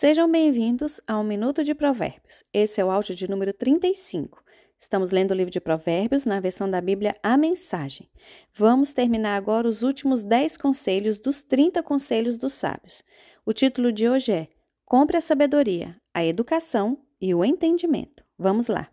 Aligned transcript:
Sejam 0.00 0.30
bem-vindos 0.30 1.00
ao 1.08 1.24
Minuto 1.24 1.64
de 1.64 1.74
Provérbios. 1.74 2.44
Esse 2.54 2.80
é 2.80 2.84
o 2.84 2.88
áudio 2.88 3.16
de 3.16 3.28
número 3.28 3.52
35. 3.52 4.44
Estamos 4.78 5.10
lendo 5.10 5.32
o 5.32 5.34
livro 5.34 5.50
de 5.50 5.60
Provérbios 5.60 6.24
na 6.24 6.38
versão 6.38 6.70
da 6.70 6.80
Bíblia 6.80 7.16
A 7.20 7.36
Mensagem. 7.36 8.08
Vamos 8.52 8.92
terminar 8.92 9.34
agora 9.34 9.66
os 9.66 9.82
últimos 9.82 10.22
10 10.22 10.56
conselhos 10.56 11.18
dos 11.18 11.42
30 11.42 11.82
conselhos 11.82 12.38
dos 12.38 12.52
sábios. 12.52 13.02
O 13.44 13.52
título 13.52 13.90
de 13.90 14.08
hoje 14.08 14.30
é 14.30 14.48
Compre 14.84 15.16
a 15.16 15.20
sabedoria, 15.20 15.96
a 16.14 16.24
educação 16.24 16.96
e 17.20 17.34
o 17.34 17.44
entendimento. 17.44 18.22
Vamos 18.38 18.68
lá. 18.68 18.88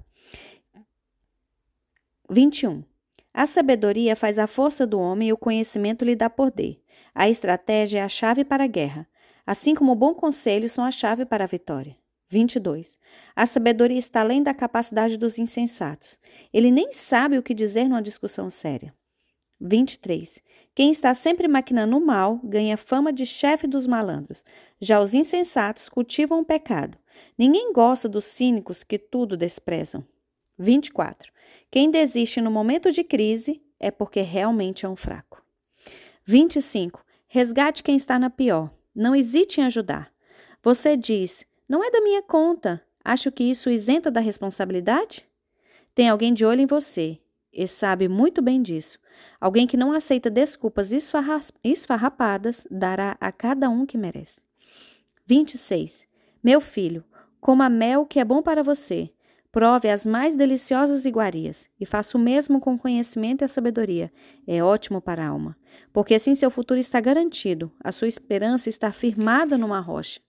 21. 2.32 2.84
A 3.32 3.46
sabedoria 3.46 4.16
faz 4.16 4.40
a 4.40 4.48
força 4.48 4.88
do 4.88 5.00
homem 5.00 5.28
e 5.28 5.34
o 5.34 5.38
conhecimento 5.38 6.04
lhe 6.04 6.16
dá 6.16 6.32
poder. 6.32 6.82
A 7.14 7.30
estratégia 7.30 8.00
é 8.00 8.02
a 8.02 8.10
chave 8.10 8.44
para 8.44 8.64
a 8.64 8.68
guerra 8.68 9.08
assim 9.46 9.76
como 9.76 9.92
o 9.92 9.96
bom 9.96 10.14
conselho 10.14 10.70
são 10.70 10.84
a 10.84 10.92
chave 10.92 11.26
para 11.26 11.44
a 11.44 11.48
vitória. 11.48 11.96
22. 12.30 12.98
A 13.36 13.46
sabedoria 13.46 13.98
está 13.98 14.22
além 14.22 14.42
da 14.42 14.54
capacidade 14.54 15.18
dos 15.18 15.38
insensatos. 15.38 16.20
Ele 16.52 16.72
nem 16.72 16.92
sabe 16.92 17.38
o 17.38 17.44
que 17.44 17.54
dizer 17.54 17.88
numa 17.88 18.02
discussão 18.02 18.50
séria. 18.50 18.94
23. 19.60 20.42
Quem 20.74 20.92
está 20.92 21.14
sempre 21.14 21.48
maquinando 21.48 21.98
o 21.98 22.06
mal 22.06 22.40
ganha 22.44 22.76
fama 22.76 23.14
de 23.14 23.26
chefe 23.26 23.68
dos 23.68 23.88
malandros. 23.88 24.44
Já 24.80 25.00
os 25.00 25.14
insensatos 25.14 25.88
cultivam 25.88 26.40
o 26.40 26.46
pecado. 26.46 26.98
Ninguém 27.38 27.72
gosta 27.72 28.10
dos 28.10 28.26
cínicos 28.26 28.84
que 28.84 28.98
tudo 29.00 29.38
desprezam. 29.38 30.06
24. 30.58 31.32
Quem 31.72 31.90
desiste 31.90 32.42
no 32.42 32.52
momento 32.52 32.92
de 32.92 33.04
crise 33.04 33.62
é 33.80 33.92
porque 33.92 34.22
realmente 34.22 34.86
é 34.86 34.90
um 34.90 34.96
fraco. 34.96 35.42
25. 36.26 37.04
Resgate 37.28 37.84
quem 37.84 37.96
está 37.96 38.18
na 38.20 38.30
pior. 38.30 38.75
Não 38.96 39.16
hesite 39.16 39.60
em 39.60 39.66
ajudar. 39.66 40.12
Você 40.64 40.96
diz: 40.96 41.46
não 41.68 41.84
é 41.84 41.92
da 41.92 42.02
minha 42.02 42.22
conta. 42.22 42.82
Acho 43.04 43.32
que 43.32 43.44
isso 43.44 43.70
isenta 43.70 44.10
da 44.10 44.20
responsabilidade? 44.20 45.28
Tem 45.94 46.10
alguém 46.10 46.34
de 46.34 46.46
olho 46.46 46.62
em 46.62 46.66
você 46.66 47.20
e 47.54 47.68
sabe 47.68 48.08
muito 48.08 48.42
bem 48.42 48.62
disso. 48.62 49.00
Alguém 49.40 49.66
que 49.68 49.78
não 49.78 49.92
aceita 49.92 50.30
desculpas 50.30 50.92
esfarra 50.92 51.40
esfarrapadas 51.64 52.66
dará 52.70 53.16
a 53.20 53.32
cada 53.32 53.70
um 53.70 53.86
que 53.86 53.98
merece. 53.98 54.42
26. 55.26 56.08
Meu 56.44 56.60
filho, 56.60 57.04
coma 57.40 57.70
mel 57.70 58.06
que 58.06 58.20
é 58.20 58.26
bom 58.26 58.42
para 58.42 58.62
você. 58.62 59.10
Prove 59.56 59.88
as 59.88 60.06
mais 60.06 60.36
deliciosas 60.36 61.06
iguarias 61.06 61.70
e 61.80 61.86
faça 61.86 62.18
o 62.18 62.20
mesmo 62.20 62.60
com 62.60 62.78
conhecimento 62.78 63.42
e 63.42 63.48
sabedoria. 63.48 64.12
É 64.46 64.62
ótimo 64.62 65.00
para 65.00 65.24
a 65.24 65.30
alma, 65.30 65.56
porque 65.94 66.14
assim 66.14 66.36
seu 66.36 66.52
futuro 66.52 66.78
está 66.78 67.00
garantido, 67.00 67.72
a 67.82 67.90
sua 67.90 68.10
esperança 68.10 68.68
está 68.68 68.92
firmada 68.92 69.58
numa 69.58 69.80
rocha. 69.80 70.20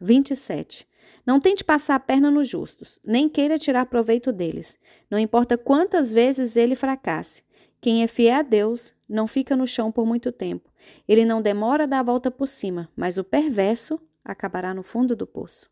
27. 0.00 0.86
Não 1.26 1.40
tente 1.40 1.64
passar 1.64 1.96
a 1.96 1.98
perna 1.98 2.30
nos 2.30 2.48
justos, 2.48 3.00
nem 3.04 3.28
queira 3.28 3.58
tirar 3.58 3.86
proveito 3.86 4.30
deles. 4.30 4.78
Não 5.10 5.18
importa 5.18 5.58
quantas 5.58 6.12
vezes 6.12 6.56
ele 6.56 6.76
fracasse. 6.76 7.42
Quem 7.80 8.04
é 8.04 8.06
fiel 8.06 8.38
a 8.38 8.42
Deus 8.42 8.94
não 9.08 9.26
fica 9.26 9.56
no 9.56 9.66
chão 9.66 9.90
por 9.90 10.06
muito 10.06 10.30
tempo. 10.30 10.70
Ele 11.08 11.24
não 11.24 11.42
demora 11.42 11.82
a 11.82 11.86
dar 11.88 11.98
a 11.98 12.04
volta 12.04 12.30
por 12.30 12.46
cima, 12.46 12.88
mas 12.94 13.18
o 13.18 13.24
perverso 13.24 14.00
acabará 14.24 14.72
no 14.72 14.84
fundo 14.84 15.16
do 15.16 15.26
poço. 15.26 15.68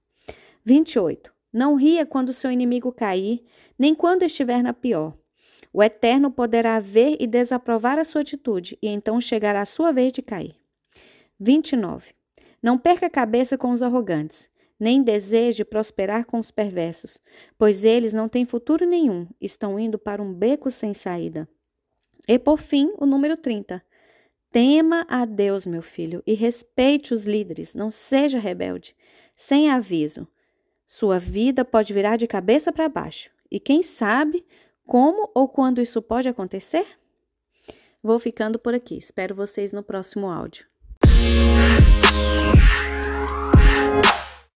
28. 0.64 1.33
Não 1.55 1.77
ria 1.77 2.05
quando 2.05 2.33
seu 2.33 2.50
inimigo 2.50 2.91
cair, 2.91 3.44
nem 3.78 3.94
quando 3.94 4.24
estiver 4.24 4.60
na 4.60 4.72
pior. 4.72 5.16
O 5.72 5.84
Eterno 5.84 6.28
poderá 6.28 6.80
ver 6.80 7.16
e 7.20 7.28
desaprovar 7.28 7.96
a 7.96 8.02
sua 8.02 8.22
atitude, 8.22 8.77
e 8.83 8.88
então 8.88 9.20
chegará 9.20 9.61
a 9.61 9.64
sua 9.64 9.92
vez 9.92 10.12
de 10.12 10.20
cair. 10.20 10.56
29. 11.38 12.12
Não 12.61 12.77
perca 12.77 13.06
a 13.06 13.11
cabeça 13.11 13.56
com 13.56 13.70
os 13.70 13.84
arrogantes, 13.84 14.50
nem 14.80 15.00
deseje 15.00 15.64
prosperar 15.64 16.27
com 16.27 16.41
os 16.41 16.50
perversos, 16.50 17.22
pois 17.56 17.84
eles 17.84 18.12
não 18.12 18.28
têm 18.28 18.45
futuro 18.45 18.84
nenhum, 18.84 19.28
estão 19.40 19.78
indo 19.78 19.96
para 19.96 20.20
um 20.20 20.34
beco 20.34 20.73
sem 20.73 20.92
saída. 20.92 21.48
E 22.27 22.36
por 22.36 22.58
fim, 22.58 22.92
o 22.98 23.07
número 23.07 23.36
30. 23.36 23.80
Tema 24.51 25.07
a 25.08 25.24
Deus, 25.24 25.67
meu 25.67 25.83
filho, 25.83 26.20
e 26.27 26.34
respeite 26.34 27.14
os 27.14 27.24
líderes, 27.24 27.77
não 27.77 27.92
seja 27.92 28.40
rebelde. 28.40 28.96
Sem 29.36 29.70
aviso, 29.70 30.27
sua 30.86 31.18
vida 31.18 31.64
pode 31.64 31.92
virar 31.92 32.17
de 32.17 32.27
cabeça 32.27 32.72
para 32.72 32.89
baixo. 32.89 33.30
E 33.50 33.58
quem 33.58 33.83
sabe 33.83 34.45
como 34.86 35.30
ou 35.34 35.48
quando 35.48 35.80
isso 35.80 36.02
pode 36.02 36.28
acontecer? 36.28 36.86
Vou 38.02 38.18
ficando 38.18 38.58
por 38.58 38.74
aqui. 38.74 38.96
Espero 38.96 39.34
vocês 39.34 39.72
no 39.72 39.83
próximo 39.83 40.28
áudio. 40.28 40.67